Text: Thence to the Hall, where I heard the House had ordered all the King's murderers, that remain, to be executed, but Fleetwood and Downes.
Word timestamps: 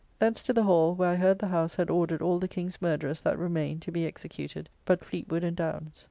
Thence 0.17 0.41
to 0.41 0.51
the 0.53 0.63
Hall, 0.63 0.95
where 0.95 1.09
I 1.09 1.15
heard 1.15 1.37
the 1.37 1.49
House 1.49 1.75
had 1.75 1.91
ordered 1.91 2.23
all 2.23 2.39
the 2.39 2.47
King's 2.47 2.81
murderers, 2.81 3.21
that 3.21 3.37
remain, 3.37 3.79
to 3.81 3.91
be 3.91 4.07
executed, 4.07 4.67
but 4.83 5.05
Fleetwood 5.05 5.43
and 5.43 5.55
Downes. 5.55 5.99